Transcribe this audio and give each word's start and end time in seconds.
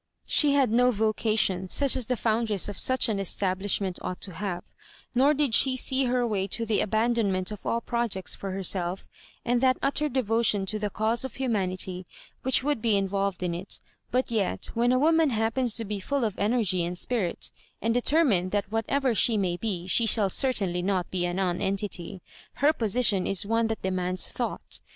She 0.25 0.53
had 0.53 0.71
no 0.71 0.89
vocation, 0.89 1.69
such 1.69 1.95
as 1.95 2.07
the 2.07 2.17
foundress 2.17 2.67
of 2.67 2.79
such 2.79 3.07
an 3.07 3.19
establishment 3.19 3.99
ought 4.01 4.19
to 4.21 4.33
have, 4.33 4.63
nor 5.13 5.35
did 5.35 5.53
she 5.53 5.75
see 5.77 6.05
her 6.05 6.25
way 6.25 6.47
to 6.47 6.65
the 6.65 6.81
abandonment 6.81 7.51
of 7.51 7.63
all 7.67 7.81
projects 7.81 8.33
for 8.33 8.49
herself 8.49 9.07
and 9.45 9.61
that 9.61 9.77
utter 9.79 10.09
devoJon 10.09 10.65
to 10.69 10.79
the 10.79 10.89
cause 10.89 11.23
of 11.23 11.35
humanity 11.35 12.07
which 12.41 12.63
would 12.63 12.81
be 12.81 12.97
involved 12.97 13.43
in 13.43 13.53
it; 13.53 13.79
but 14.09 14.31
yet, 14.31 14.71
wlfen 14.75 14.91
a; 14.91 14.97
woman 14.97 15.29
happens 15.29 15.75
to 15.75 15.85
be 15.85 15.99
full 15.99 16.23
of 16.23 16.39
energy 16.39 16.83
and 16.83 16.95
spurit, 16.97 17.51
and 17.79 17.93
determined 17.93 18.49
that 18.49 18.71
whatever 18.71 19.13
sbo 19.13 19.37
may 19.37 19.55
be 19.55 19.85
she 19.85 20.07
shall 20.07 20.29
certainly 20.31 20.81
not 20.81 21.11
be 21.11 21.27
a 21.27 21.31
nonentity, 21.35 22.23
her 22.53 22.73
position 22.73 23.27
is 23.27 23.45
one 23.45 23.67
thai 23.67 23.75
demands 23.83 24.27
thought. 24.29 24.81